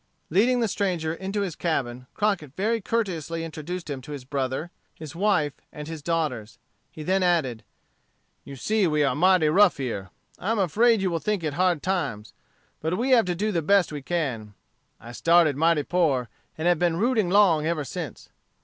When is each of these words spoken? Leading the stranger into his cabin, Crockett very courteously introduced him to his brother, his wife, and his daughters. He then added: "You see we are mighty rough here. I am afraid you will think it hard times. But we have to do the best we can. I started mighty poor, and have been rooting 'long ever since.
Leading 0.31 0.61
the 0.61 0.67
stranger 0.67 1.13
into 1.13 1.41
his 1.41 1.55
cabin, 1.55 2.07
Crockett 2.15 2.55
very 2.55 2.81
courteously 2.81 3.43
introduced 3.43 3.87
him 3.87 4.01
to 4.01 4.13
his 4.13 4.25
brother, 4.25 4.71
his 4.95 5.15
wife, 5.15 5.53
and 5.71 5.87
his 5.87 6.01
daughters. 6.01 6.57
He 6.91 7.03
then 7.03 7.21
added: 7.21 7.63
"You 8.43 8.55
see 8.55 8.87
we 8.87 9.03
are 9.03 9.13
mighty 9.13 9.47
rough 9.47 9.77
here. 9.77 10.09
I 10.39 10.49
am 10.49 10.57
afraid 10.57 11.03
you 11.03 11.11
will 11.11 11.19
think 11.19 11.43
it 11.43 11.53
hard 11.53 11.83
times. 11.83 12.33
But 12.81 12.97
we 12.97 13.11
have 13.11 13.25
to 13.25 13.35
do 13.35 13.51
the 13.51 13.61
best 13.61 13.91
we 13.91 14.01
can. 14.01 14.55
I 14.99 15.11
started 15.11 15.55
mighty 15.55 15.83
poor, 15.83 16.29
and 16.57 16.67
have 16.67 16.79
been 16.79 16.97
rooting 16.97 17.29
'long 17.29 17.67
ever 17.67 17.83
since. 17.83 18.29